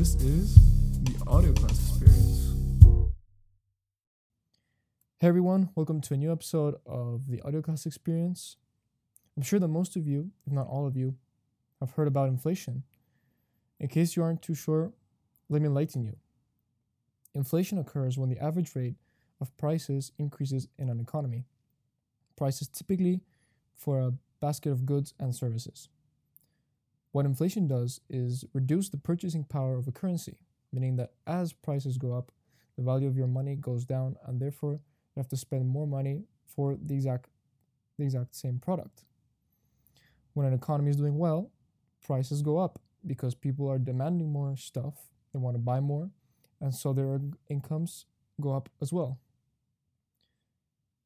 This 0.00 0.14
is 0.14 0.54
the 1.04 1.14
audio 1.26 1.52
class 1.52 1.72
experience. 1.72 2.54
Hey 5.18 5.28
everyone, 5.28 5.68
welcome 5.74 6.00
to 6.00 6.14
a 6.14 6.16
new 6.16 6.32
episode 6.32 6.76
of 6.86 7.28
the 7.28 7.42
audio 7.42 7.60
class 7.60 7.84
experience. 7.84 8.56
I'm 9.36 9.42
sure 9.42 9.58
that 9.58 9.68
most 9.68 9.96
of 9.96 10.06
you, 10.06 10.30
if 10.46 10.54
not 10.54 10.68
all 10.68 10.86
of 10.86 10.96
you, 10.96 11.16
have 11.80 11.90
heard 11.90 12.08
about 12.08 12.30
inflation. 12.30 12.84
In 13.78 13.88
case 13.88 14.16
you 14.16 14.22
aren't 14.22 14.40
too 14.40 14.54
sure, 14.54 14.90
let 15.50 15.60
me 15.60 15.66
enlighten 15.66 16.02
you. 16.02 16.16
Inflation 17.34 17.76
occurs 17.76 18.16
when 18.16 18.30
the 18.30 18.42
average 18.42 18.74
rate 18.74 18.94
of 19.38 19.54
prices 19.58 20.12
increases 20.16 20.66
in 20.78 20.88
an 20.88 20.98
economy. 20.98 21.44
Prices 22.38 22.68
typically 22.68 23.20
for 23.76 24.00
a 24.00 24.14
basket 24.40 24.70
of 24.70 24.86
goods 24.86 25.12
and 25.20 25.36
services. 25.36 25.90
What 27.12 27.26
inflation 27.26 27.66
does 27.66 28.00
is 28.08 28.44
reduce 28.52 28.88
the 28.88 28.96
purchasing 28.96 29.44
power 29.44 29.76
of 29.76 29.88
a 29.88 29.92
currency, 29.92 30.38
meaning 30.72 30.96
that 30.96 31.12
as 31.26 31.52
prices 31.52 31.98
go 31.98 32.12
up, 32.12 32.30
the 32.76 32.84
value 32.84 33.08
of 33.08 33.16
your 33.16 33.26
money 33.26 33.56
goes 33.56 33.84
down, 33.84 34.16
and 34.26 34.40
therefore 34.40 34.74
you 34.74 34.80
have 35.20 35.28
to 35.28 35.36
spend 35.36 35.68
more 35.68 35.86
money 35.86 36.24
for 36.46 36.76
the 36.80 36.94
exact, 36.94 37.28
the 37.98 38.04
exact 38.04 38.34
same 38.34 38.58
product. 38.58 39.04
When 40.34 40.46
an 40.46 40.54
economy 40.54 40.90
is 40.90 40.96
doing 40.96 41.18
well, 41.18 41.50
prices 42.06 42.42
go 42.42 42.58
up 42.58 42.80
because 43.06 43.34
people 43.34 43.68
are 43.68 43.78
demanding 43.78 44.32
more 44.32 44.56
stuff, 44.56 44.94
they 45.32 45.38
want 45.38 45.54
to 45.54 45.58
buy 45.58 45.80
more, 45.80 46.10
and 46.60 46.74
so 46.74 46.92
their 46.92 47.20
incomes 47.48 48.06
go 48.40 48.52
up 48.52 48.68
as 48.80 48.92
well. 48.92 49.18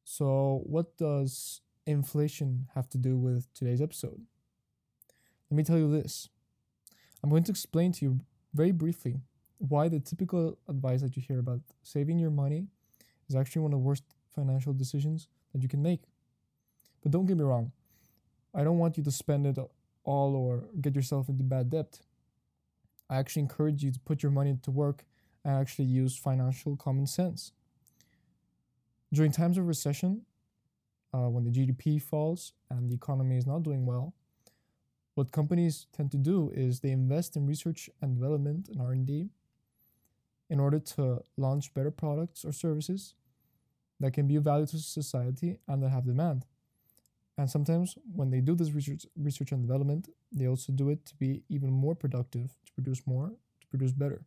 So, 0.03 0.61
what 0.65 0.97
does 0.97 1.61
inflation 1.85 2.67
have 2.75 2.87
to 2.89 2.97
do 2.97 3.17
with 3.17 3.51
today's 3.53 3.81
episode? 3.81 4.21
Let 5.49 5.57
me 5.57 5.63
tell 5.63 5.77
you 5.77 5.91
this. 5.91 6.29
I'm 7.23 7.29
going 7.29 7.43
to 7.43 7.51
explain 7.51 7.91
to 7.93 8.05
you 8.05 8.19
very 8.53 8.71
briefly 8.71 9.21
why 9.57 9.87
the 9.87 9.99
typical 9.99 10.57
advice 10.67 11.01
that 11.01 11.15
you 11.15 11.21
hear 11.21 11.39
about 11.39 11.61
saving 11.83 12.19
your 12.19 12.31
money 12.31 12.67
is 13.29 13.35
actually 13.35 13.61
one 13.61 13.73
of 13.73 13.79
the 13.79 13.85
worst 13.85 14.03
financial 14.33 14.73
decisions 14.73 15.27
that 15.53 15.61
you 15.61 15.69
can 15.69 15.81
make. 15.81 16.01
But 17.01 17.11
don't 17.11 17.25
get 17.25 17.37
me 17.37 17.43
wrong, 17.43 17.71
I 18.53 18.63
don't 18.63 18.77
want 18.77 18.97
you 18.97 19.03
to 19.03 19.11
spend 19.11 19.45
it 19.45 19.57
all 20.03 20.35
or 20.35 20.65
get 20.81 20.95
yourself 20.95 21.29
into 21.29 21.43
bad 21.43 21.69
debt. 21.69 21.99
I 23.09 23.17
actually 23.17 23.43
encourage 23.43 23.83
you 23.83 23.91
to 23.91 23.99
put 23.99 24.23
your 24.23 24.31
money 24.31 24.57
to 24.63 24.71
work 24.71 25.05
and 25.43 25.55
actually 25.55 25.85
use 25.85 26.17
financial 26.17 26.75
common 26.75 27.05
sense. 27.05 27.51
During 29.13 29.31
times 29.31 29.57
of 29.57 29.67
recession, 29.67 30.21
uh, 31.13 31.29
when 31.29 31.43
the 31.43 31.51
GDP 31.51 32.01
falls 32.01 32.53
and 32.69 32.89
the 32.89 32.95
economy 32.95 33.37
is 33.37 33.45
not 33.45 33.63
doing 33.63 33.85
well, 33.85 34.13
what 35.15 35.31
companies 35.31 35.87
tend 35.95 36.11
to 36.11 36.17
do 36.17 36.51
is 36.53 36.79
they 36.79 36.91
invest 36.91 37.35
in 37.35 37.47
research 37.47 37.89
and 38.01 38.15
development 38.15 38.67
and 38.69 38.81
R&D 38.81 39.29
in 40.49 40.59
order 40.59 40.79
to 40.79 41.23
launch 41.37 41.73
better 41.73 41.89
products 41.89 42.45
or 42.45 42.51
services 42.51 43.15
that 43.99 44.11
can 44.11 44.27
be 44.27 44.35
of 44.35 44.43
value 44.43 44.65
to 44.67 44.77
society 44.77 45.57
and 45.67 45.81
that 45.81 45.89
have 45.89 46.05
demand. 46.05 46.45
And 47.37 47.49
sometimes 47.49 47.97
when 48.13 48.29
they 48.29 48.41
do 48.41 48.55
this 48.55 48.71
research 48.71 49.05
research 49.17 49.51
and 49.51 49.61
development, 49.61 50.09
they 50.31 50.47
also 50.47 50.71
do 50.71 50.89
it 50.89 51.05
to 51.07 51.15
be 51.15 51.43
even 51.49 51.71
more 51.71 51.95
productive, 51.95 52.51
to 52.65 52.71
produce 52.73 53.05
more, 53.05 53.31
to 53.61 53.67
produce 53.67 53.91
better. 53.91 54.21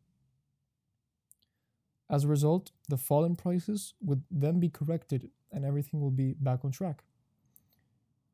As 2.11 2.25
a 2.25 2.29
result, 2.29 2.71
the 2.89 2.97
fall 2.97 3.25
in 3.25 3.37
prices 3.37 3.95
would 4.01 4.23
then 4.31 4.59
be 4.61 4.71
corrected 4.71 5.31
and 5.53 5.65
everything 5.65 6.01
will 6.01 6.11
be 6.11 6.35
back 6.35 6.65
on 6.65 6.71
track. 6.71 7.03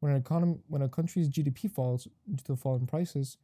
When 0.04 0.12
an 0.12 0.20
economy, 0.20 0.58
when 0.68 0.82
a 0.82 0.88
country's 0.90 1.30
GDP 1.30 1.70
falls 1.70 2.08
due 2.28 2.44
to 2.44 2.56
fall 2.56 2.76
in 2.76 2.86
prices, 2.86 3.38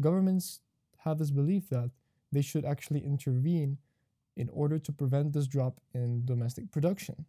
governments 0.00 0.60
have 0.98 1.18
this 1.18 1.32
belief 1.32 1.70
that 1.70 1.90
they 2.30 2.40
should 2.40 2.64
actually 2.64 3.00
intervene 3.00 3.78
in 4.36 4.48
order 4.50 4.78
to 4.78 4.92
prevent 4.92 5.32
this 5.32 5.48
drop 5.48 5.80
in 5.92 6.24
domestic 6.24 6.70
production. 6.70 7.24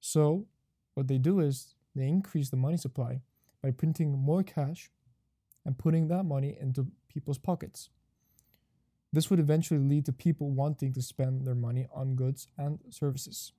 So, 0.00 0.46
what 0.94 1.06
they 1.06 1.18
do 1.18 1.38
is 1.38 1.76
they 1.94 2.08
increase 2.08 2.50
the 2.50 2.56
money 2.56 2.76
supply 2.76 3.20
by 3.62 3.70
printing 3.70 4.18
more 4.18 4.42
cash 4.42 4.90
and 5.64 5.78
putting 5.78 6.08
that 6.08 6.24
money 6.24 6.56
into 6.60 6.88
people's 7.06 7.38
pockets. 7.38 7.88
This 9.12 9.30
would 9.30 9.38
eventually 9.38 9.78
lead 9.78 10.06
to 10.06 10.12
people 10.12 10.50
wanting 10.50 10.92
to 10.92 11.02
spend 11.02 11.46
their 11.46 11.54
money 11.54 11.86
on 11.94 12.16
goods 12.16 12.48
and 12.58 12.80
services. 12.90 13.52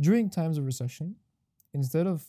During 0.00 0.30
times 0.30 0.56
of 0.56 0.66
recession, 0.66 1.16
instead 1.74 2.06
of 2.06 2.24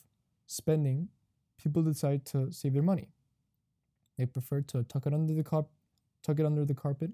spending, 0.48 1.10
people 1.58 1.84
decide 1.84 2.26
to 2.26 2.52
save 2.52 2.74
their 2.74 2.84
money. 2.84 3.10
They 4.18 4.26
prefer 4.26 4.62
to 4.62 4.84
tuck 4.84 5.06
it 5.08 5.14
under 5.14 5.34
the 5.34 5.44
carp- 5.44 5.72
tuck 6.22 6.40
it 6.40 6.46
under 6.46 6.66
the 6.66 6.74
carpet 6.74 7.12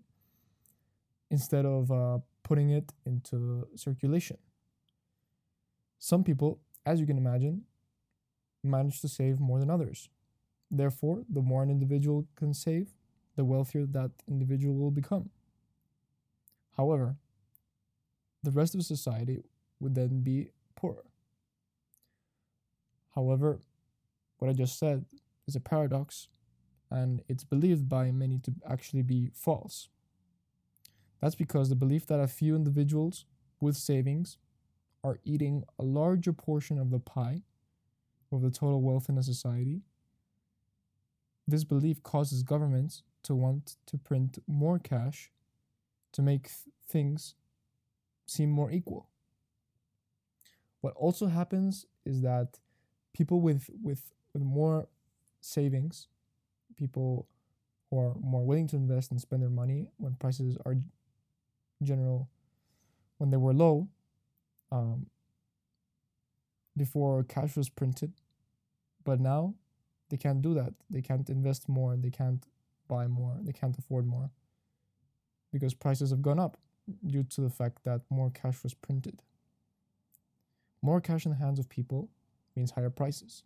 instead 1.32 1.66
of 1.66 1.92
uh, 1.92 2.20
putting 2.44 2.70
it 2.72 2.92
into 3.06 3.68
circulation. 3.76 4.38
Some 5.98 6.24
people, 6.24 6.60
as 6.86 7.00
you 7.00 7.06
can 7.06 7.18
imagine, 7.18 7.64
manage 8.64 9.02
to 9.02 9.08
save 9.08 9.40
more 9.40 9.60
than 9.60 9.70
others. 9.70 10.10
Therefore, 10.72 11.24
the 11.30 11.42
more 11.42 11.64
an 11.64 11.70
individual 11.70 12.28
can 12.36 12.54
save, 12.54 12.94
the 13.36 13.46
wealthier 13.46 13.86
that 13.88 14.12
individual 14.28 14.76
will 14.76 14.92
become. 14.92 15.30
However, 16.78 17.16
the 18.44 18.52
rest 18.52 18.76
of 18.76 18.84
society 18.84 19.44
would 19.80 19.96
then 19.96 20.22
be 20.22 20.52
poorer. 20.76 21.09
However, 23.16 23.60
what 24.38 24.50
I 24.50 24.54
just 24.54 24.80
said 24.80 25.06
is 25.48 25.56
a 25.56 25.60
paradox, 25.60 26.30
and 26.90 27.22
it's 27.28 27.44
believed 27.44 27.90
by 27.90 28.12
many 28.12 28.40
to 28.40 28.54
actually 28.68 29.04
be 29.04 29.30
false. 29.34 29.90
That's 31.22 31.36
because 31.36 31.70
the 31.70 31.76
belief 31.76 32.06
that 32.08 32.20
a 32.20 32.28
few 32.28 32.56
individuals 32.56 33.26
with 33.60 33.76
savings 33.76 34.38
are 35.04 35.20
eating 35.24 35.64
a 35.78 35.84
larger 35.84 36.34
portion 36.34 36.78
of 36.78 36.92
the 36.92 37.00
pie 37.00 37.44
of 38.32 38.42
the 38.42 38.52
total 38.52 38.82
wealth 38.82 39.10
in 39.10 39.18
a 39.18 39.24
society. 39.24 39.82
This 41.48 41.64
belief 41.64 42.04
causes 42.04 42.44
governments 42.44 43.04
to 43.24 43.36
want 43.36 43.76
to 43.88 43.98
print 43.98 44.40
more 44.48 44.80
cash 44.80 45.32
to 46.12 46.22
make 46.22 46.44
th- 46.44 46.74
things 46.88 47.36
seem 48.28 48.50
more 48.50 48.72
equal. 48.72 49.10
What 50.82 50.94
also 50.96 51.28
happens 51.28 51.86
is 52.06 52.22
that 52.22 52.60
people 53.14 53.42
with 53.42 53.70
with 53.82 54.14
with 54.34 54.44
more 54.44 54.88
savings, 55.42 56.08
people 56.78 57.28
who 57.90 58.00
are 58.00 58.14
more 58.22 58.46
willing 58.46 58.68
to 58.68 58.76
invest 58.76 59.12
and 59.12 59.20
spend 59.20 59.42
their 59.42 59.50
money 59.50 59.88
when 59.98 60.16
prices 60.16 60.58
are 60.66 60.76
general 61.82 62.30
when 63.18 63.32
they 63.32 63.38
were 63.38 63.54
low 63.54 63.88
um, 64.72 65.08
before 66.76 67.24
cash 67.24 67.56
was 67.56 67.70
printed. 67.70 68.14
But 69.04 69.20
now 69.20 69.56
they 70.10 70.18
can't 70.18 70.42
do 70.42 70.54
that. 70.54 70.74
They 70.90 71.02
can't 71.02 71.30
invest 71.30 71.70
more. 71.70 71.96
They 71.96 72.10
can't 72.10 72.44
buy 72.88 73.08
more. 73.08 73.38
They 73.42 73.52
can't 73.52 73.78
afford 73.78 74.06
more 74.06 74.32
because 75.52 75.74
prices 75.74 76.12
have 76.12 76.22
gone 76.22 76.40
up 76.40 76.58
due 77.06 77.24
to 77.24 77.42
the 77.42 77.50
fact 77.50 77.84
that 77.84 78.02
more 78.10 78.30
cash 78.30 78.64
was 78.64 78.74
printed. 78.74 79.22
More 80.82 81.02
cash 81.02 81.26
in 81.26 81.32
the 81.32 81.38
hands 81.38 81.60
of 81.60 81.70
people 81.70 82.10
means 82.60 82.72
higher 82.72 82.90
prices. 82.90 83.44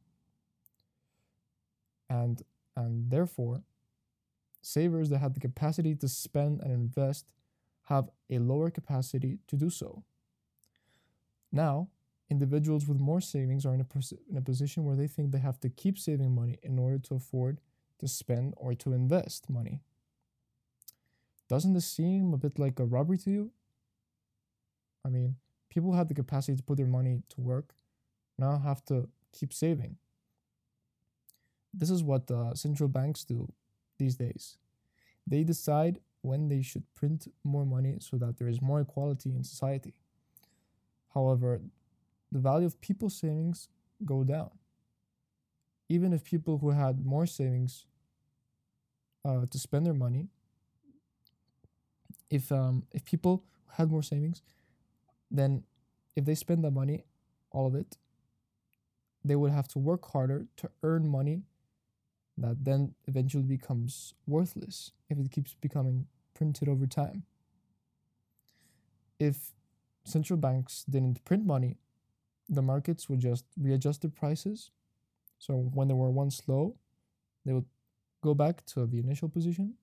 And 2.09 2.41
and 2.75 3.09
therefore, 3.09 3.63
savers 4.61 5.09
that 5.09 5.19
have 5.19 5.33
the 5.35 5.39
capacity 5.39 5.93
to 5.95 6.07
spend 6.07 6.61
and 6.61 6.71
invest 6.71 7.31
have 7.83 8.09
a 8.29 8.39
lower 8.39 8.69
capacity 8.71 9.39
to 9.47 9.55
do 9.55 9.69
so. 9.69 10.03
Now, 11.51 11.89
individuals 12.29 12.87
with 12.87 12.99
more 12.99 13.21
savings 13.21 13.65
are 13.65 13.75
in 13.75 13.81
a, 13.81 13.83
pos- 13.83 14.13
in 14.29 14.37
a 14.37 14.41
position 14.41 14.85
where 14.85 14.95
they 14.95 15.07
think 15.07 15.31
they 15.31 15.39
have 15.39 15.59
to 15.59 15.69
keep 15.69 15.99
saving 15.99 16.33
money 16.33 16.57
in 16.63 16.79
order 16.79 16.97
to 16.97 17.15
afford 17.15 17.59
to 17.99 18.07
spend 18.07 18.53
or 18.57 18.73
to 18.73 18.93
invest 18.93 19.49
money. 19.49 19.81
Doesn't 21.47 21.73
this 21.73 21.85
seem 21.85 22.33
a 22.33 22.37
bit 22.37 22.57
like 22.57 22.79
a 22.79 22.85
robbery 22.85 23.19
to 23.19 23.29
you? 23.29 23.51
I 25.05 25.09
mean, 25.09 25.35
people 25.69 25.93
have 25.93 26.07
the 26.07 26.15
capacity 26.15 26.57
to 26.57 26.63
put 26.63 26.77
their 26.77 26.87
money 26.87 27.21
to 27.29 27.41
work 27.41 27.75
now 28.37 28.57
have 28.59 28.83
to 28.85 29.07
keep 29.31 29.53
saving. 29.53 29.97
This 31.73 31.89
is 31.89 32.03
what 32.03 32.29
uh, 32.29 32.53
central 32.53 32.89
banks 32.89 33.23
do 33.23 33.51
these 33.97 34.15
days. 34.15 34.57
They 35.25 35.43
decide 35.43 35.99
when 36.21 36.49
they 36.49 36.61
should 36.61 36.83
print 36.95 37.27
more 37.43 37.65
money 37.65 37.97
so 37.99 38.17
that 38.17 38.37
there 38.37 38.47
is 38.47 38.61
more 38.61 38.81
equality 38.81 39.29
in 39.35 39.43
society. 39.43 39.93
However, 41.13 41.61
the 42.31 42.39
value 42.39 42.65
of 42.65 42.79
people's 42.81 43.15
savings 43.15 43.69
go 44.05 44.23
down. 44.23 44.51
Even 45.89 46.13
if 46.13 46.23
people 46.23 46.57
who 46.57 46.71
had 46.71 47.05
more 47.05 47.25
savings 47.25 47.85
uh, 49.25 49.45
to 49.49 49.59
spend 49.59 49.85
their 49.85 49.93
money, 49.93 50.27
if 52.29 52.51
um, 52.51 52.83
if 52.91 53.05
people 53.05 53.43
had 53.73 53.91
more 53.91 54.01
savings, 54.01 54.41
then 55.29 55.63
if 56.15 56.25
they 56.25 56.35
spend 56.35 56.63
the 56.63 56.71
money, 56.71 57.03
all 57.51 57.67
of 57.67 57.75
it, 57.75 57.97
they 59.23 59.35
would 59.35 59.51
have 59.51 59.67
to 59.69 59.79
work 59.79 60.11
harder 60.11 60.47
to 60.57 60.69
earn 60.81 61.07
money 61.07 61.43
that 62.37 62.65
then 62.65 62.95
eventually 63.07 63.43
becomes 63.43 64.13
worthless 64.27 64.91
if 65.09 65.17
it 65.17 65.31
keeps 65.31 65.53
becoming 65.53 66.07
printed 66.33 66.67
over 66.67 66.87
time. 66.87 67.23
If 69.19 69.51
central 70.03 70.37
banks 70.37 70.83
didn't 70.89 71.23
print 71.25 71.45
money, 71.45 71.77
the 72.49 72.61
markets 72.61 73.07
would 73.07 73.19
just 73.19 73.45
readjust 73.59 74.01
their 74.01 74.11
prices. 74.11 74.71
So 75.39 75.69
when 75.73 75.87
they 75.87 75.93
were 75.93 76.09
once 76.09 76.41
low, 76.47 76.75
they 77.45 77.53
would 77.53 77.65
go 78.21 78.33
back 78.33 78.65
to 78.67 78.85
the 78.85 78.99
initial 78.99 79.29
position 79.29 79.75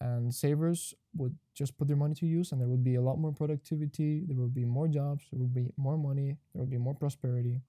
and 0.00 0.34
savers 0.34 0.94
would 1.16 1.36
just 1.54 1.76
put 1.78 1.88
their 1.88 1.96
money 1.96 2.14
to 2.14 2.26
use 2.26 2.52
and 2.52 2.60
there 2.60 2.68
would 2.68 2.84
be 2.84 2.96
a 2.96 3.00
lot 3.00 3.18
more 3.18 3.32
productivity 3.32 4.24
there 4.26 4.36
would 4.36 4.54
be 4.54 4.64
more 4.64 4.88
jobs 4.88 5.24
there 5.32 5.40
would 5.40 5.54
be 5.54 5.70
more 5.76 5.96
money 5.96 6.36
there 6.52 6.60
would 6.60 6.70
be 6.70 6.78
more 6.78 6.94
prosperity 6.94 7.60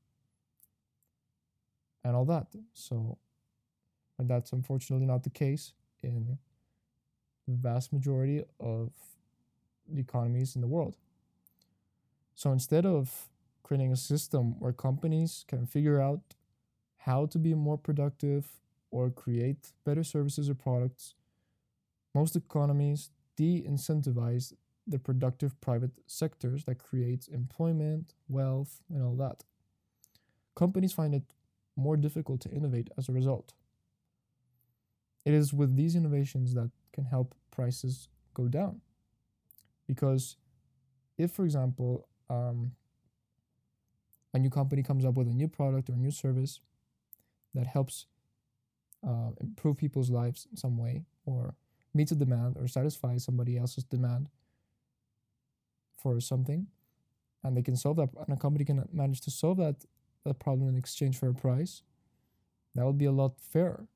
and 2.05 2.15
all 2.15 2.23
that 2.25 2.47
so 2.73 3.17
that's 4.19 4.53
unfortunately 4.53 5.05
not 5.05 5.23
the 5.23 5.29
case 5.29 5.73
in 6.03 6.37
the 7.47 7.55
vast 7.55 7.91
majority 7.91 8.43
of 8.59 8.91
the 9.91 10.01
economies 10.01 10.55
in 10.55 10.61
the 10.61 10.67
world 10.67 10.95
so 12.35 12.51
instead 12.51 12.85
of 12.85 13.27
creating 13.63 13.91
a 13.91 13.97
system 13.97 14.59
where 14.59 14.71
companies 14.71 15.43
can 15.47 15.65
figure 15.65 15.99
out 15.99 16.35
how 16.99 17.25
to 17.25 17.39
be 17.39 17.53
more 17.53 17.77
productive 17.77 18.59
or 18.91 19.09
create 19.09 19.73
better 19.83 20.03
services 20.03 20.49
or 20.49 20.55
products 20.55 21.15
most 22.13 22.35
economies 22.35 23.09
de 23.35 23.61
incentivize 23.67 24.53
the 24.87 24.99
productive 24.99 25.59
private 25.61 25.91
sectors 26.05 26.63
that 26.65 26.77
creates 26.77 27.27
employment, 27.27 28.13
wealth, 28.29 28.81
and 28.89 29.01
all 29.03 29.15
that. 29.15 29.43
Companies 30.55 30.93
find 30.93 31.15
it 31.15 31.23
more 31.75 31.97
difficult 31.97 32.41
to 32.41 32.49
innovate 32.49 32.89
as 32.97 33.09
a 33.09 33.11
result. 33.11 33.53
It 35.25 35.33
is 35.33 35.53
with 35.53 35.75
these 35.75 35.95
innovations 35.95 36.53
that 36.53 36.71
can 36.93 37.05
help 37.05 37.35
prices 37.51 38.09
go 38.33 38.47
down. 38.47 38.81
Because 39.87 40.37
if, 41.17 41.31
for 41.31 41.43
example, 41.43 42.07
um, 42.29 42.71
a 44.33 44.39
new 44.39 44.49
company 44.49 44.83
comes 44.83 45.05
up 45.05 45.15
with 45.15 45.27
a 45.27 45.33
new 45.33 45.47
product 45.47 45.89
or 45.89 45.93
a 45.93 45.97
new 45.97 46.11
service 46.11 46.59
that 47.53 47.67
helps 47.67 48.05
uh, 49.07 49.31
improve 49.39 49.77
people's 49.77 50.09
lives 50.09 50.47
in 50.51 50.57
some 50.57 50.77
way 50.77 51.05
or 51.25 51.55
meets 51.93 52.11
a 52.11 52.15
demand 52.15 52.57
or 52.57 52.67
satisfies 52.67 53.23
somebody 53.23 53.57
else's 53.57 53.83
demand 53.83 54.27
for 55.97 56.19
something 56.19 56.67
and 57.43 57.55
they 57.55 57.61
can 57.61 57.75
solve 57.75 57.97
that 57.97 58.09
and 58.27 58.35
a 58.35 58.39
company 58.39 58.65
can 58.65 58.87
manage 58.91 59.21
to 59.21 59.31
solve 59.31 59.57
that, 59.57 59.85
that 60.25 60.39
problem 60.39 60.67
in 60.69 60.75
exchange 60.75 61.17
for 61.17 61.29
a 61.29 61.33
price 61.33 61.83
that 62.75 62.85
would 62.85 62.97
be 62.97 63.05
a 63.05 63.11
lot 63.11 63.39
fairer. 63.39 63.87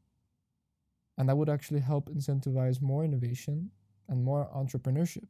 And 1.17 1.27
that 1.27 1.35
would 1.35 1.49
actually 1.49 1.81
help 1.81 2.09
incentivize 2.09 2.81
more 2.81 3.03
innovation 3.03 3.71
and 4.07 4.23
more 4.23 4.49
entrepreneurship. 4.55 5.27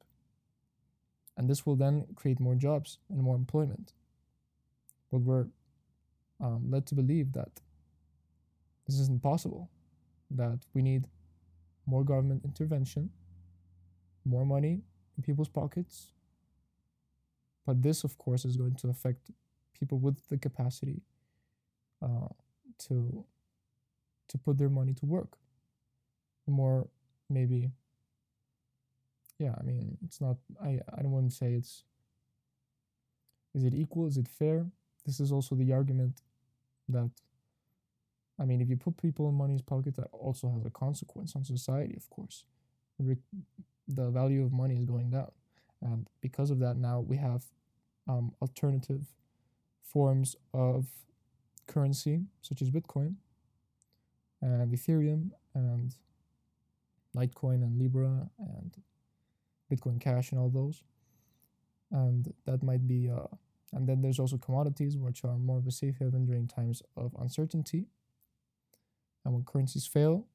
And 1.35 1.49
this 1.49 1.65
will 1.65 1.75
then 1.75 2.05
create 2.15 2.39
more 2.39 2.53
jobs 2.53 2.99
and 3.09 3.21
more 3.21 3.35
employment. 3.35 3.93
But 5.11 5.21
we're 5.21 5.47
um, 6.39 6.69
led 6.69 6.85
to 6.87 6.95
believe 6.95 7.33
that 7.33 7.61
this 8.85 8.99
isn't 8.99 9.23
possible 9.23 9.69
that 10.31 10.59
we 10.73 10.81
need 10.81 11.07
more 11.87 12.03
government 12.03 12.43
intervention, 12.45 13.09
more 14.25 14.45
money 14.45 14.81
in 15.17 15.23
people's 15.23 15.49
pockets. 15.49 16.11
But 17.65 17.81
this, 17.81 18.03
of 18.03 18.17
course, 18.17 18.45
is 18.45 18.57
going 18.57 18.75
to 18.75 18.89
affect 18.89 19.31
people 19.79 19.99
with 19.99 20.17
the 20.29 20.37
capacity 20.37 21.01
uh, 22.01 22.29
to 22.87 23.25
to 24.27 24.37
put 24.37 24.57
their 24.57 24.69
money 24.69 24.93
to 24.93 25.05
work. 25.05 25.37
More 26.47 26.87
maybe. 27.29 27.71
Yeah, 29.37 29.55
I 29.59 29.63
mean, 29.63 29.97
it's 30.05 30.19
not. 30.21 30.37
I 30.63 30.79
I 30.93 31.01
don't 31.01 31.11
want 31.11 31.29
to 31.29 31.35
say 31.35 31.53
it's. 31.53 31.83
Is 33.53 33.63
it 33.63 33.73
equal? 33.73 34.07
Is 34.07 34.17
it 34.17 34.27
fair? 34.27 34.67
This 35.05 35.19
is 35.19 35.31
also 35.31 35.55
the 35.55 35.73
argument 35.73 36.21
that 36.87 37.09
I 38.39 38.45
mean, 38.45 38.61
if 38.61 38.69
you 38.69 38.77
put 38.77 38.97
people 38.97 39.27
in 39.29 39.35
money's 39.35 39.61
pocket, 39.61 39.95
that 39.97 40.07
also 40.13 40.49
has 40.51 40.65
a 40.65 40.69
consequence 40.69 41.35
on 41.35 41.43
society, 41.43 41.95
of 41.97 42.09
course. 42.09 42.45
The 43.87 44.09
value 44.11 44.43
of 44.45 44.53
money 44.53 44.77
is 44.77 44.85
going 44.85 45.09
down. 45.09 45.31
And 45.81 46.07
because 46.21 46.51
of 46.51 46.59
that, 46.59 46.77
now 46.77 46.99
we 46.99 47.17
have 47.17 47.43
um, 48.07 48.33
alternative 48.41 49.05
forms 49.91 50.35
of 50.53 50.87
currency, 51.67 52.21
such 52.41 52.61
as 52.61 52.69
Bitcoin 52.69 53.15
and 54.41 54.71
Ethereum 54.71 55.31
and 55.53 55.95
Litecoin 57.15 57.63
and 57.63 57.79
Libra 57.79 58.29
and 58.37 58.77
Bitcoin 59.71 59.99
Cash 59.99 60.31
and 60.31 60.39
all 60.39 60.49
those. 60.49 60.83
And 61.91 62.33
that 62.45 62.63
might 62.63 62.87
be, 62.87 63.09
uh, 63.09 63.35
and 63.73 63.87
then 63.87 64.01
there's 64.01 64.19
also 64.19 64.37
commodities, 64.37 64.97
which 64.97 65.23
are 65.23 65.37
more 65.37 65.57
of 65.57 65.67
a 65.67 65.71
safe 65.71 65.97
haven 65.99 66.25
during 66.25 66.47
times 66.47 66.81
of 66.95 67.15
uncertainty 67.19 67.87
and 69.25 69.33
when 69.33 69.43
currencies 69.43 69.85
fail, 69.85 70.25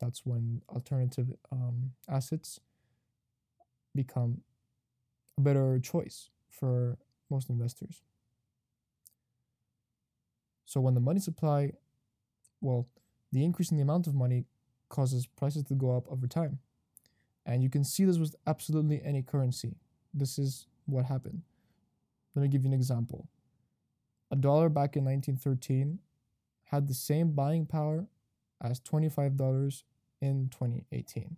that's 0.00 0.24
when 0.24 0.62
alternative 0.68 1.34
um, 1.52 1.92
assets 2.08 2.60
become 3.94 4.40
a 5.38 5.40
better 5.40 5.78
choice 5.80 6.30
for 6.48 6.96
most 7.30 7.50
investors. 7.50 8.02
So 10.74 10.80
when 10.80 10.94
the 10.94 11.00
money 11.00 11.20
supply, 11.20 11.70
well, 12.60 12.88
the 13.30 13.44
increase 13.44 13.70
in 13.70 13.76
the 13.76 13.84
amount 13.84 14.08
of 14.08 14.14
money 14.16 14.44
causes 14.88 15.24
prices 15.24 15.62
to 15.66 15.74
go 15.74 15.96
up 15.96 16.02
over 16.10 16.26
time. 16.26 16.58
And 17.46 17.62
you 17.62 17.70
can 17.70 17.84
see 17.84 18.04
this 18.04 18.18
with 18.18 18.34
absolutely 18.44 19.00
any 19.04 19.22
currency. 19.22 19.76
This 20.12 20.36
is 20.36 20.66
what 20.86 21.04
happened. 21.04 21.42
Let 22.34 22.42
me 22.42 22.48
give 22.48 22.64
you 22.64 22.70
an 22.70 22.74
example. 22.74 23.28
A 24.32 24.34
dollar 24.34 24.68
back 24.68 24.96
in 24.96 25.04
1913 25.04 26.00
had 26.64 26.88
the 26.88 26.94
same 26.94 27.30
buying 27.36 27.66
power 27.66 28.08
as 28.60 28.80
$25 28.80 29.84
in 30.20 30.48
2018. 30.50 31.36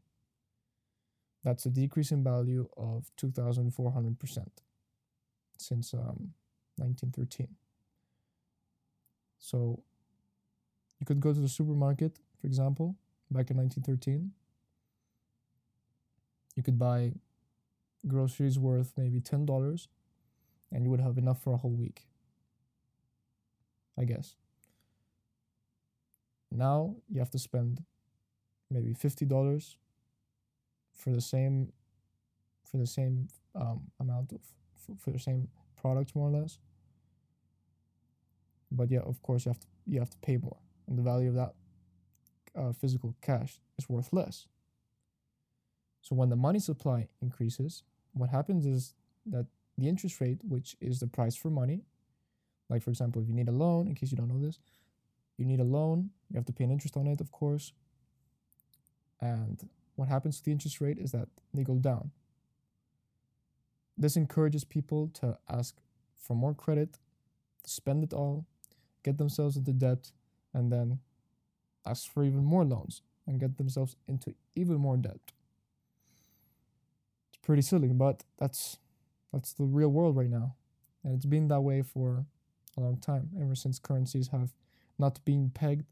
That's 1.45 1.67
a 1.67 1.71
decrease 1.71 2.11
in 2.11 2.25
value 2.25 2.71
of 2.75 3.11
2,400% 3.19 4.47
since 5.59 5.93
um, 5.93 6.33
1913. 6.79 7.49
So 9.39 9.83
you 11.01 11.07
could 11.07 11.21
go 11.21 11.33
to 11.33 11.41
the 11.41 11.49
supermarket, 11.49 12.19
for 12.41 12.47
example, 12.47 12.97
back 13.31 13.51
in 13.51 13.57
1913. 13.57 14.33
You 16.57 16.63
could 16.65 16.77
buy 16.79 17.13
groceries 18.07 18.59
worth 18.59 18.95
maybe 18.97 19.21
$10 19.21 19.89
and 20.73 20.85
you 20.85 20.91
would 20.91 21.01
have 21.01 21.19
enough 21.19 21.43
for 21.43 21.53
a 21.55 21.59
whole 21.59 21.73
week. 21.73 22.07
I 23.99 24.05
guess. 24.05 24.37
Now 26.51 26.97
you 27.09 27.19
have 27.21 27.31
to 27.31 27.39
spend 27.39 27.85
maybe 28.71 28.95
fifty 28.95 29.27
dollars 29.27 29.77
for 30.93 31.11
the 31.11 31.21
same 31.21 31.73
for 32.65 32.79
the 32.79 32.87
same 32.87 33.29
um, 33.55 33.83
amount 34.01 34.33
of 34.33 34.41
for, 34.77 34.97
for 34.99 35.11
the 35.13 35.19
same 35.19 35.49
product 35.77 36.15
more 36.15 36.29
or 36.31 36.41
less. 36.41 36.59
But 38.77 38.91
yeah, 38.91 39.01
of 39.01 39.23
course 39.23 39.47
you 39.47 39.51
have 39.51 39.61
to 39.61 39.67
you 39.87 39.99
have 40.01 40.11
to 40.11 40.19
pay 40.19 40.37
more, 40.37 40.59
and 40.87 40.99
the 40.99 41.03
value 41.03 41.29
of 41.29 41.35
that 41.35 41.55
uh, 42.57 42.73
physical 42.73 43.15
cash 43.23 43.61
is 43.79 43.89
worth 43.89 44.13
less. 44.13 44.47
So 46.03 46.15
when 46.15 46.29
the 46.29 46.37
money 46.37 46.59
supply 46.59 47.09
increases, 47.21 47.83
what 48.13 48.31
happens 48.31 48.67
is 48.67 48.95
that 49.27 49.47
the 49.79 49.89
interest 49.89 50.21
rate, 50.21 50.41
which 50.43 50.77
is 50.81 51.01
the 51.01 51.07
price 51.07 51.37
for 51.37 51.51
money, 51.51 51.83
like 52.69 52.83
for 52.83 52.91
example, 52.91 53.23
if 53.23 53.29
you 53.29 53.35
need 53.35 53.49
a 53.49 53.53
loan, 53.53 53.87
in 53.89 53.95
case 53.95 54.11
you 54.11 54.17
don't 54.17 54.29
know 54.29 54.41
this, 54.41 54.59
you 55.37 55.45
need 55.45 55.61
a 55.61 55.65
loan, 55.65 56.11
you 56.31 56.37
have 56.37 56.47
to 56.47 56.53
pay 56.53 56.65
an 56.65 56.71
interest 56.71 56.97
on 56.97 57.07
it, 57.07 57.21
of 57.21 57.31
course. 57.31 57.73
And 59.21 59.69
what 59.97 60.09
happens 60.09 60.39
to 60.39 60.45
the 60.45 60.53
interest 60.53 60.81
rate 60.81 60.99
is 60.99 61.13
that 61.13 61.29
they 61.53 61.65
go 61.65 61.77
down. 61.77 62.11
This 63.99 64.17
encourages 64.17 64.65
people 64.65 65.11
to 65.15 65.39
ask 65.49 65.77
for 66.17 66.35
more 66.35 66.55
credit, 66.55 66.99
spend 67.65 68.05
it 68.05 68.13
all, 68.13 68.47
get 69.07 69.19
themselves 69.19 69.57
into 69.57 69.73
debt, 69.73 70.11
and 70.53 70.71
then 70.73 70.99
ask 71.87 72.13
for 72.13 72.25
even 72.25 72.45
more 72.45 72.65
loans 72.65 73.03
and 73.27 73.39
get 73.39 73.57
themselves 73.57 73.97
into 74.09 74.35
even 74.57 74.77
more 74.77 74.97
debt. 74.97 75.33
It's 77.31 77.39
pretty 77.43 77.63
silly, 77.63 77.89
but 77.89 78.25
that's 78.37 78.79
that's 79.33 79.53
the 79.53 79.65
real 79.65 79.91
world 79.91 80.17
right 80.17 80.31
now. 80.31 80.57
And 81.05 81.15
it's 81.15 81.27
been 81.27 81.49
that 81.49 81.61
way 81.61 81.83
for 81.83 82.27
a 82.77 82.81
long 82.81 82.97
time, 82.97 83.31
ever 83.41 83.55
since 83.55 83.79
currencies 83.79 84.29
have 84.29 84.51
not 84.99 85.25
been 85.25 85.51
pegged 85.51 85.87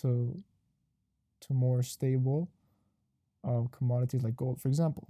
to 0.00 0.42
to 1.40 1.52
more 1.52 1.82
stable 1.82 2.48
uh, 3.46 3.64
commodities 3.70 4.22
like 4.22 4.36
gold, 4.36 4.60
for 4.60 4.68
example. 4.68 5.08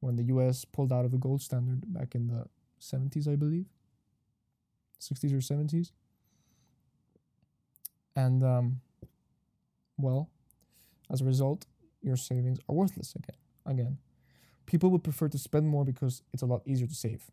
When 0.00 0.16
the 0.16 0.24
U.S. 0.34 0.64
pulled 0.64 0.92
out 0.94 1.04
of 1.04 1.10
the 1.10 1.18
gold 1.18 1.42
standard 1.42 1.92
back 1.92 2.14
in 2.14 2.28
the 2.28 2.46
70s, 2.80 3.28
I 3.28 3.36
believe, 3.36 3.66
60s 4.98 5.32
or 5.32 5.42
70s, 5.54 5.92
and 8.16 8.42
um, 8.42 8.80
well, 9.98 10.30
as 11.10 11.20
a 11.20 11.24
result, 11.24 11.66
your 12.02 12.16
savings 12.16 12.58
are 12.68 12.74
worthless 12.74 13.14
again. 13.14 13.36
Again, 13.66 13.98
people 14.66 14.90
would 14.90 15.04
prefer 15.04 15.28
to 15.28 15.38
spend 15.38 15.68
more 15.68 15.84
because 15.84 16.22
it's 16.32 16.42
a 16.42 16.46
lot 16.46 16.62
easier 16.64 16.86
to 16.86 16.94
save. 16.94 17.30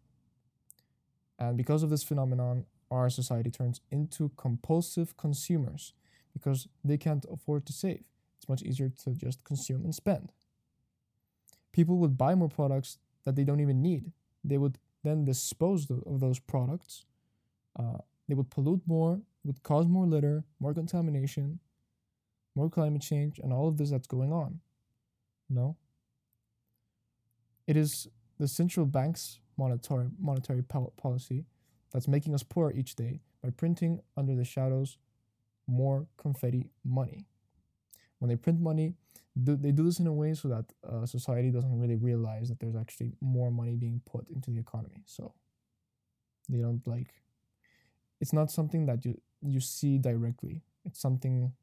And 1.39 1.57
because 1.57 1.83
of 1.83 1.89
this 1.89 2.03
phenomenon, 2.03 2.65
our 2.89 3.09
society 3.09 3.51
turns 3.51 3.81
into 3.91 4.31
compulsive 4.37 5.15
consumers 5.17 5.93
because 6.33 6.67
they 6.83 6.97
can't 6.97 7.25
afford 7.31 7.65
to 7.67 7.73
save. 7.73 8.03
It's 8.37 8.49
much 8.49 8.63
easier 8.63 8.91
to 9.03 9.11
just 9.11 9.43
consume 9.43 9.83
and 9.83 9.93
spend. 9.93 10.31
People 11.71 11.97
would 11.97 12.17
buy 12.17 12.33
more 12.35 12.49
products 12.49 12.97
that 13.23 13.35
they 13.35 13.43
don't 13.43 13.59
even 13.59 13.81
need. 13.81 14.11
They 14.43 14.57
would 14.57 14.77
then 15.03 15.25
dispose 15.25 15.89
of 15.89 16.19
those 16.19 16.39
products. 16.39 17.05
Uh, 17.77 17.99
they 18.27 18.35
would 18.35 18.49
pollute 18.49 18.81
more, 18.85 19.21
would 19.47 19.63
cause 19.63 19.87
more 19.87 20.05
litter, 20.05 20.43
more 20.59 20.73
contamination, 20.73 21.59
more 22.53 22.69
climate 22.69 23.01
change, 23.01 23.39
and 23.39 23.53
all 23.53 23.67
of 23.67 23.77
this 23.77 23.89
that's 23.89 24.07
going 24.07 24.31
on. 24.31 24.59
No. 25.49 25.77
It 27.65 27.77
is 27.77 28.07
the 28.37 28.47
central 28.47 28.85
bank's 28.85 29.39
monetary 29.57 30.09
monetary 30.19 30.61
policy 30.61 31.45
that's 31.91 32.07
making 32.07 32.35
us 32.35 32.43
poor 32.43 32.71
each 32.75 32.95
day 32.95 33.21
by 33.41 33.49
printing 33.49 34.01
under 34.15 34.35
the 34.35 34.43
shadows 34.43 34.97
more 35.67 36.07
confetti 36.17 36.69
money. 36.83 37.25
When 38.19 38.29
they 38.29 38.35
print 38.35 38.59
money, 38.59 38.93
do, 39.41 39.55
they 39.55 39.71
do 39.71 39.83
this 39.83 39.99
in 39.99 40.07
a 40.07 40.13
way 40.13 40.33
so 40.33 40.47
that 40.49 40.65
uh, 40.87 41.05
society 41.05 41.51
doesn't 41.51 41.79
really 41.79 41.95
realize 41.95 42.49
that 42.49 42.59
there's 42.59 42.75
actually 42.75 43.13
more 43.21 43.51
money 43.51 43.75
being 43.75 44.01
put 44.05 44.29
into 44.29 44.51
the 44.51 44.59
economy. 44.59 45.03
So 45.05 45.33
they 46.49 46.57
don't 46.59 46.85
like. 46.85 47.13
It's 48.19 48.33
not 48.33 48.51
something 48.51 48.85
that 48.87 49.05
you 49.05 49.19
you 49.41 49.59
see 49.59 49.97
directly. 49.97 50.61
It's 50.85 50.99
something 50.99 51.53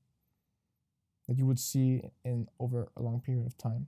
that 1.28 1.38
you 1.38 1.46
would 1.46 1.58
see 1.58 2.02
in 2.24 2.48
over 2.60 2.88
a 2.96 3.02
long 3.02 3.20
period 3.20 3.46
of 3.46 3.56
time, 3.56 3.86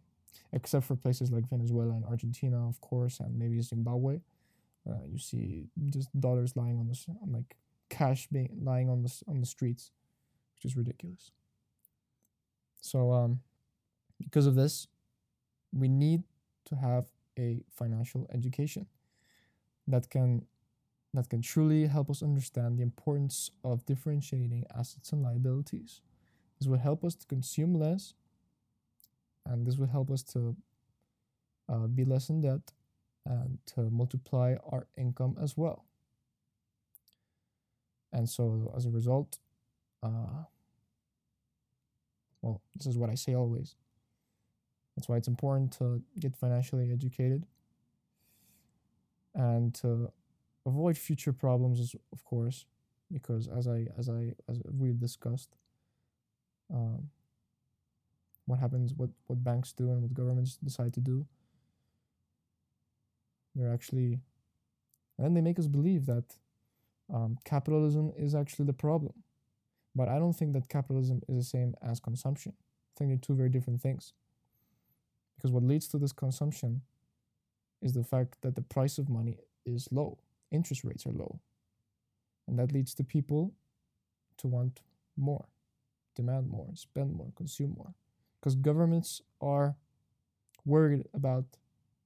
except 0.52 0.86
for 0.86 0.96
places 0.96 1.30
like 1.30 1.48
Venezuela 1.48 1.94
and 1.94 2.04
Argentina, 2.04 2.68
of 2.68 2.80
course, 2.80 3.20
and 3.20 3.38
maybe 3.38 3.60
Zimbabwe. 3.60 4.20
Uh, 4.88 5.04
you 5.10 5.18
see 5.18 5.66
just 5.90 6.08
dollars 6.18 6.56
lying 6.56 6.78
on 6.78 6.88
the 6.88 6.98
like 7.30 7.56
cash 7.88 8.28
being 8.28 8.50
lying 8.62 8.88
on 8.88 9.02
the 9.02 9.22
on 9.28 9.40
the 9.40 9.46
streets, 9.46 9.90
which 10.54 10.64
is 10.64 10.76
ridiculous. 10.76 11.30
So 12.80 13.12
um, 13.12 13.40
because 14.22 14.46
of 14.46 14.54
this, 14.54 14.86
we 15.72 15.88
need 15.88 16.22
to 16.66 16.76
have 16.76 17.06
a 17.38 17.62
financial 17.70 18.26
education 18.32 18.86
that 19.86 20.10
can 20.10 20.46
that 21.16 21.28
can 21.28 21.42
truly 21.42 21.86
help 21.86 22.10
us 22.10 22.22
understand 22.22 22.78
the 22.78 22.82
importance 22.82 23.50
of 23.64 23.84
differentiating 23.86 24.64
assets 24.76 25.12
and 25.12 25.22
liabilities. 25.22 26.00
This 26.58 26.68
will 26.68 26.78
help 26.78 27.04
us 27.04 27.14
to 27.16 27.26
consume 27.26 27.74
less, 27.74 28.14
and 29.44 29.66
this 29.66 29.76
will 29.76 29.86
help 29.86 30.10
us 30.10 30.22
to 30.24 30.56
uh, 31.68 31.86
be 31.86 32.04
less 32.04 32.28
in 32.28 32.40
debt 32.40 32.72
and 33.24 33.58
to 33.66 33.90
multiply 33.90 34.54
our 34.72 34.86
income 34.96 35.36
as 35.40 35.56
well. 35.56 35.84
And 38.12 38.28
so, 38.28 38.72
as 38.76 38.86
a 38.86 38.90
result, 38.90 39.38
uh, 40.02 40.44
well, 42.40 42.62
this 42.76 42.86
is 42.86 42.96
what 42.96 43.10
I 43.10 43.14
say 43.14 43.34
always 43.34 43.74
that's 44.96 45.08
why 45.08 45.16
it's 45.16 45.28
important 45.28 45.72
to 45.72 46.02
get 46.18 46.34
financially 46.34 46.90
educated 46.90 47.44
and 49.34 49.74
to 49.74 50.10
avoid 50.66 50.98
future 50.98 51.32
problems, 51.32 51.94
of 52.12 52.24
course, 52.24 52.66
because 53.12 53.48
as 53.48 53.66
I 53.68 53.86
as 53.96 54.08
I 54.08 54.34
as 54.48 54.60
we've 54.64 54.98
discussed, 54.98 55.56
um, 56.74 57.08
what 58.46 58.58
happens, 58.58 58.92
what 58.94 59.10
what 59.26 59.42
banks 59.42 59.72
do, 59.72 59.90
and 59.90 60.02
what 60.02 60.12
governments 60.14 60.58
decide 60.62 60.92
to 60.94 61.00
do, 61.00 61.26
they're 63.54 63.72
actually, 63.72 64.20
and 65.16 65.24
then 65.24 65.34
they 65.34 65.40
make 65.40 65.58
us 65.58 65.66
believe 65.66 66.06
that 66.06 66.36
um, 67.12 67.38
capitalism 67.44 68.12
is 68.16 68.34
actually 68.34 68.66
the 68.66 68.72
problem. 68.72 69.22
But 69.94 70.08
I 70.08 70.18
don't 70.18 70.34
think 70.34 70.52
that 70.52 70.68
capitalism 70.68 71.22
is 71.28 71.38
the 71.38 71.44
same 71.44 71.74
as 71.82 72.00
consumption. 72.00 72.52
I 72.58 72.98
think 72.98 73.10
they're 73.10 73.18
two 73.18 73.34
very 73.34 73.48
different 73.48 73.80
things. 73.80 74.12
Because 75.36 75.52
what 75.52 75.62
leads 75.62 75.88
to 75.88 75.98
this 75.98 76.12
consumption 76.12 76.82
is 77.82 77.92
the 77.92 78.04
fact 78.04 78.38
that 78.42 78.56
the 78.56 78.62
price 78.62 78.98
of 78.98 79.08
money 79.08 79.38
is 79.64 79.88
low, 79.90 80.18
interest 80.50 80.84
rates 80.84 81.06
are 81.06 81.12
low. 81.12 81.40
And 82.46 82.58
that 82.58 82.72
leads 82.72 82.94
to 82.94 83.04
people 83.04 83.52
to 84.38 84.46
want 84.46 84.80
more, 85.16 85.46
demand 86.14 86.48
more, 86.48 86.68
spend 86.74 87.12
more, 87.14 87.32
consume 87.36 87.74
more. 87.76 87.94
Because 88.38 88.54
governments 88.54 89.22
are 89.40 89.74
worried 90.64 91.04
about 91.14 91.44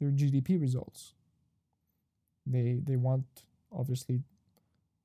their 0.01 0.11
GDP 0.11 0.61
results. 0.61 1.15
They, 2.47 2.81
they 2.83 2.97
want, 2.97 3.25
obviously, 3.73 4.23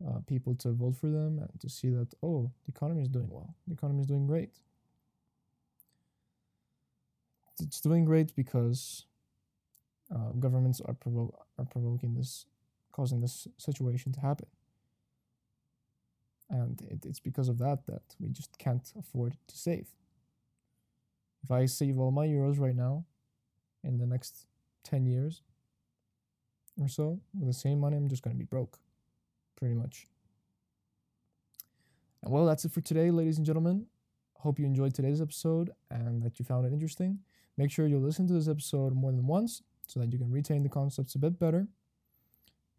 uh, 0.05 0.19
people 0.27 0.55
to 0.55 0.71
vote 0.71 0.95
for 0.95 1.07
them 1.07 1.39
and 1.39 1.59
to 1.59 1.69
see 1.69 1.89
that, 1.89 2.13
oh, 2.23 2.51
the 2.65 2.71
economy 2.71 3.01
is 3.01 3.09
doing 3.09 3.29
well, 3.29 3.55
the 3.67 3.73
economy 3.73 4.01
is 4.01 4.07
doing 4.07 4.27
great 4.27 4.51
it's 7.61 7.79
doing 7.79 8.05
great 8.05 8.35
because 8.35 9.05
uh, 10.13 10.31
governments 10.39 10.81
are 10.85 10.93
provo- 10.93 11.33
are 11.57 11.65
provoking 11.65 12.13
this, 12.13 12.45
causing 12.95 13.19
this 13.19 13.47
situation 13.57 14.13
to 14.13 14.21
happen, 14.21 14.47
and 16.49 16.81
it, 16.81 17.05
it's 17.05 17.19
because 17.19 17.49
of 17.49 17.57
that 17.57 17.85
that 17.87 18.15
we 18.19 18.29
just 18.29 18.57
can't 18.57 18.93
afford 18.97 19.35
to 19.47 19.57
save. 19.57 19.87
If 21.43 21.51
I 21.51 21.65
save 21.65 21.99
all 21.99 22.11
my 22.11 22.25
euros 22.25 22.59
right 22.59 22.75
now, 22.75 23.05
in 23.83 23.97
the 23.97 24.05
next 24.07 24.47
ten 24.83 25.05
years 25.05 25.41
or 26.81 26.87
so, 26.87 27.19
with 27.37 27.47
the 27.47 27.53
same 27.53 27.79
money, 27.79 27.97
I'm 27.97 28.09
just 28.09 28.23
gonna 28.23 28.35
be 28.35 28.45
broke, 28.45 28.79
pretty 29.55 29.75
much. 29.75 30.07
And 32.23 32.31
well, 32.31 32.45
that's 32.45 32.65
it 32.65 32.71
for 32.71 32.81
today, 32.81 33.11
ladies 33.11 33.37
and 33.37 33.45
gentlemen. 33.45 33.85
Hope 34.39 34.59
you 34.59 34.65
enjoyed 34.65 34.93
today's 34.93 35.21
episode 35.21 35.71
and 35.89 36.23
that 36.23 36.39
you 36.39 36.45
found 36.45 36.65
it 36.65 36.73
interesting. 36.73 37.19
Make 37.57 37.71
sure 37.71 37.87
you 37.87 37.99
listen 37.99 38.27
to 38.27 38.33
this 38.33 38.47
episode 38.47 38.93
more 38.95 39.11
than 39.11 39.27
once 39.27 39.63
so 39.87 39.99
that 39.99 40.11
you 40.11 40.19
can 40.19 40.31
retain 40.31 40.63
the 40.63 40.69
concepts 40.69 41.15
a 41.15 41.19
bit 41.19 41.39
better. 41.39 41.67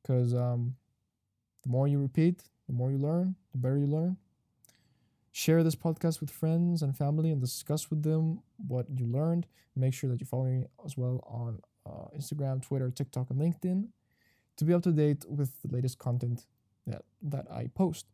Because 0.07 0.35
um, 0.35 0.77
the 1.65 1.69
more 1.69 1.89
you 1.89 1.99
repeat, 1.99 2.45
the 2.69 2.73
more 2.73 2.93
you 2.93 2.99
learn, 2.99 3.35
the 3.51 3.59
better 3.59 3.77
you 3.77 3.87
learn. 3.87 4.17
Share 5.33 5.65
this 5.65 5.75
podcast 5.75 6.21
with 6.21 6.31
friends 6.31 6.81
and 6.81 6.97
family 6.97 7.31
and 7.31 7.41
discuss 7.41 7.91
with 7.91 8.05
them 8.05 8.41
what 8.69 8.87
you 8.89 9.05
learned. 9.05 9.47
Make 9.75 9.95
sure 9.95 10.09
that 10.09 10.21
you 10.21 10.27
follow 10.27 10.45
me 10.45 10.65
as 10.85 10.97
well 10.97 11.21
on 11.27 11.61
uh, 11.85 12.09
Instagram, 12.17 12.63
Twitter, 12.63 12.91
TikTok, 12.91 13.31
and 13.31 13.41
LinkedIn 13.41 13.89
to 14.57 14.65
be 14.65 14.73
up 14.73 14.83
to 14.85 14.93
date 14.93 15.25
with 15.29 15.61
the 15.63 15.75
latest 15.75 15.99
content 15.99 16.47
that, 16.87 17.03
that 17.21 17.51
I 17.51 17.67
post. 17.75 18.07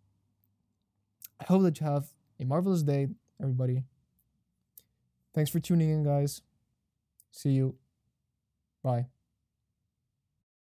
I 1.40 1.44
hope 1.44 1.62
that 1.62 1.78
you 1.78 1.86
have 1.86 2.06
a 2.40 2.44
marvelous 2.44 2.82
day, 2.82 3.08
everybody. 3.40 3.84
Thanks 5.34 5.50
for 5.50 5.60
tuning 5.60 5.90
in, 5.90 6.04
guys. 6.04 6.42
See 7.30 7.50
you. 7.50 7.76
Bye. 8.82 9.11